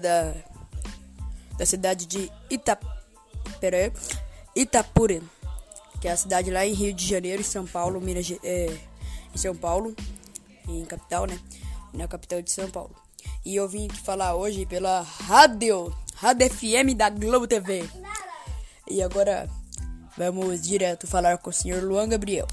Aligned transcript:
da, 0.00 0.34
da 1.56 1.66
cidade 1.66 2.06
de 2.06 2.30
Ita, 2.50 2.78
pera 3.60 3.76
aí, 3.76 3.92
Itapura, 4.54 5.20
que 6.00 6.08
é 6.08 6.12
a 6.12 6.16
cidade 6.16 6.50
lá 6.50 6.66
em 6.66 6.72
Rio 6.72 6.92
de 6.92 7.06
Janeiro, 7.06 7.42
São 7.42 7.66
Paulo, 7.66 8.00
Minas, 8.00 8.30
é, 8.42 8.76
em 9.34 9.38
São 9.38 9.56
Paulo, 9.56 9.94
em 10.68 10.84
capital, 10.84 11.26
né? 11.26 11.38
Na 11.92 12.08
capital 12.08 12.42
de 12.42 12.50
São 12.50 12.70
Paulo. 12.70 12.94
E 13.44 13.56
eu 13.56 13.68
vim 13.68 13.88
falar 13.88 14.34
hoje 14.34 14.66
pela 14.66 15.02
rádio, 15.02 15.94
Rádio 16.14 16.50
FM 16.50 16.96
da 16.96 17.10
Globo 17.10 17.46
TV. 17.46 17.88
E 18.88 19.02
agora 19.02 19.48
vamos 20.16 20.62
direto 20.62 21.06
falar 21.06 21.38
com 21.38 21.50
o 21.50 21.52
senhor 21.52 21.82
Luan 21.82 22.08
Gabriel. 22.08 22.46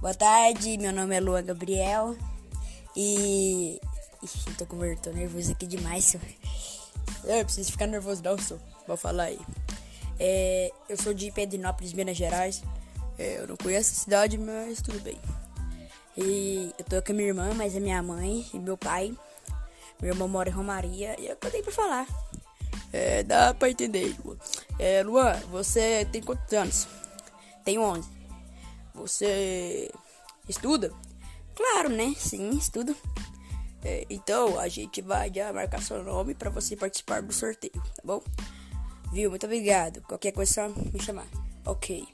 Boa 0.00 0.14
tarde, 0.14 0.76
meu 0.78 0.92
nome 0.92 1.16
é 1.16 1.20
Luan 1.20 1.44
Gabriel 1.44 2.16
e. 2.96 3.80
Ixi, 4.24 4.54
tô 4.56 4.64
com 4.64 4.78
tô 4.96 5.10
nervoso 5.10 5.52
aqui 5.52 5.66
demais, 5.66 6.04
senhor. 6.04 6.26
Eu 7.24 7.44
preciso 7.44 7.70
ficar 7.70 7.86
nervoso, 7.86 8.22
não, 8.22 8.38
senhor. 8.38 8.60
Vou 8.86 8.96
falar 8.96 9.24
aí. 9.24 9.40
É, 10.18 10.72
eu 10.88 10.96
sou 10.96 11.12
de 11.12 11.30
Pedrinópolis, 11.30 11.92
Minas 11.92 12.16
Gerais. 12.16 12.62
É, 13.18 13.40
eu 13.40 13.46
não 13.46 13.56
conheço 13.56 13.92
a 13.92 13.94
cidade, 13.94 14.38
mas 14.38 14.80
tudo 14.80 14.98
bem. 15.00 15.18
E 16.16 16.72
eu 16.78 16.84
tô 16.86 17.02
com 17.02 17.12
a 17.12 17.14
minha 17.14 17.28
irmã, 17.28 17.52
mas 17.54 17.76
é 17.76 17.80
minha 17.80 18.02
mãe 18.02 18.46
e 18.54 18.58
meu 18.58 18.78
pai. 18.78 19.14
Meu 20.00 20.12
irmão 20.12 20.26
mora 20.26 20.48
em 20.48 20.52
Romaria 20.52 21.20
e 21.20 21.26
eu 21.26 21.36
tenho 21.36 21.62
pra 21.62 21.72
falar. 21.72 22.06
É, 22.92 23.22
dá 23.22 23.52
pra 23.52 23.68
entender, 23.68 24.16
Luan. 24.24 24.36
É, 24.78 25.02
Luan, 25.02 25.34
você 25.50 26.06
tem 26.10 26.22
quantos 26.22 26.52
anos? 26.54 26.88
Tenho 27.62 27.82
11. 27.82 28.08
Você 28.94 29.90
estuda? 30.48 30.92
Claro, 31.54 31.90
né? 31.90 32.14
Sim, 32.16 32.50
estudo. 32.50 32.96
É, 33.84 34.06
então 34.08 34.58
a 34.58 34.66
gente 34.66 35.02
vai 35.02 35.30
já 35.32 35.52
marcar 35.52 35.82
seu 35.82 36.02
nome 36.02 36.34
para 36.34 36.48
você 36.48 36.74
participar 36.74 37.22
do 37.22 37.32
sorteio, 37.32 37.72
tá 37.74 38.02
bom? 38.02 38.22
Viu? 39.12 39.30
Muito 39.30 39.44
obrigado. 39.44 40.00
Qualquer 40.02 40.32
coisa 40.32 40.68
me 40.68 41.00
chamar. 41.00 41.26
Ok. 41.66 42.06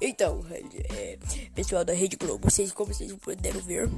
Então, 0.00 0.44
é, 0.92 1.18
pessoal 1.54 1.84
da 1.84 1.94
Rede 1.94 2.16
Globo, 2.16 2.50
vocês, 2.50 2.72
como 2.72 2.92
vocês 2.92 3.12
puderam 3.14 3.60
ver, 3.60 3.88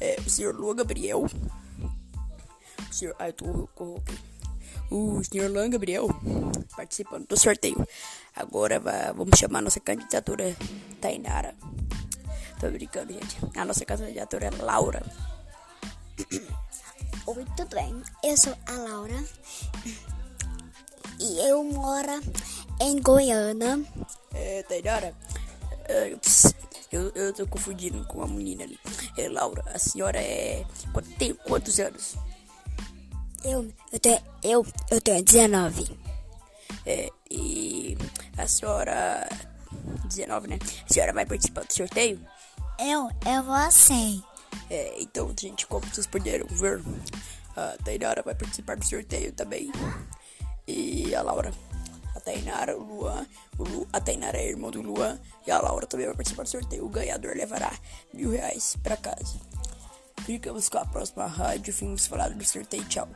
é, 0.00 0.16
o 0.26 0.28
senhor 0.28 0.54
Luan 0.54 0.76
Gabriel, 0.76 1.24
o 1.24 2.92
senhor 2.92 3.14
Arthur 3.18 3.68
o 4.90 5.22
senhor 5.22 5.50
Luan 5.50 5.70
Gabriel 5.70 6.08
participando 6.76 7.28
do 7.28 7.38
sorteio. 7.38 7.86
Agora 8.34 8.80
vamos 9.14 9.38
chamar 9.38 9.62
nossa 9.62 9.78
candidatura 9.78 10.56
Tainara. 11.00 11.54
Tô 12.58 12.68
brincando, 12.70 13.12
gente. 13.12 13.38
A 13.56 13.64
nossa 13.64 13.84
candidatura 13.84 14.46
é 14.46 14.62
Laura. 14.62 15.02
Oi, 16.30 17.44
tudo 17.56 17.74
bem? 17.74 18.02
Eu 18.22 18.36
sou 18.36 18.56
a 18.66 18.72
Laura 18.72 19.24
e 21.18 21.38
eu 21.40 21.64
moro 21.64 22.20
em 22.80 23.00
Goiânia. 23.02 23.84
É, 24.32 24.62
Tainara, 24.62 25.12
é, 25.88 26.16
eu, 26.92 27.10
eu 27.16 27.32
tô 27.32 27.48
confundindo 27.48 28.04
com 28.04 28.22
a 28.22 28.28
menina 28.28 28.62
ali. 28.62 28.78
É, 29.16 29.28
Laura, 29.28 29.64
a 29.74 29.78
senhora 29.78 30.20
é. 30.20 30.64
Tem 31.18 31.34
quantos 31.34 31.80
anos? 31.80 32.14
Eu, 33.42 33.68
eu, 33.92 33.98
tenho, 33.98 34.20
eu, 34.44 34.66
eu 34.88 35.00
tenho 35.00 35.24
19. 35.24 35.98
É, 36.86 37.10
e 37.28 37.98
a 38.38 38.46
senhora. 38.46 39.28
19, 40.04 40.46
né? 40.46 40.58
A 40.88 40.92
senhora 40.92 41.12
vai 41.12 41.26
participar 41.26 41.64
do 41.64 41.72
sorteio? 41.72 42.20
Eu, 42.78 43.10
eu 43.26 43.42
vou 43.42 43.70
sim. 43.70 44.22
É, 44.70 45.02
então, 45.02 45.34
gente, 45.38 45.66
como 45.66 45.84
vocês 45.84 46.06
puderam 46.06 46.46
ver, 46.46 46.80
a 47.56 47.76
Tainara 47.84 48.22
vai 48.22 48.36
participar 48.36 48.76
do 48.76 48.86
sorteio 48.86 49.32
também. 49.32 49.72
E 50.66 51.12
a 51.12 51.22
Laura. 51.22 51.52
A 52.14 52.20
Tainara, 52.20 52.76
o 52.76 52.82
Luan. 52.82 53.26
O 53.58 53.64
Lu, 53.64 53.88
a 53.92 54.00
Tainara 54.00 54.38
é 54.38 54.48
irmã 54.48 54.70
do 54.70 54.80
Luan. 54.80 55.18
E 55.44 55.50
a 55.50 55.60
Laura 55.60 55.86
também 55.86 56.06
vai 56.06 56.14
participar 56.14 56.44
do 56.44 56.48
sorteio. 56.48 56.86
O 56.86 56.88
ganhador 56.88 57.36
levará 57.36 57.72
mil 58.14 58.30
reais 58.30 58.76
pra 58.80 58.96
casa. 58.96 59.40
Ficamos 60.24 60.68
com 60.68 60.78
a 60.78 60.86
próxima 60.86 61.26
rádio. 61.26 61.74
Fomos 61.74 62.06
falar 62.06 62.30
do 62.30 62.44
sorteio. 62.44 62.84
Tchau. 62.84 63.08